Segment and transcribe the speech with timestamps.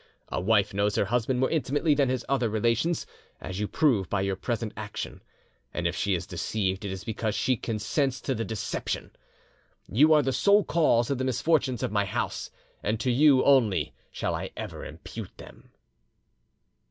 [0.29, 3.05] A wife knows her husband more intimately than his other relations,
[3.39, 5.21] as you prove by your present action,
[5.75, 9.11] and if she is deceived it is because she consents to the deception.
[9.87, 12.49] You are the sole cause of the misfortunes of my house,
[12.81, 15.69] and to you only shall I ever impute them."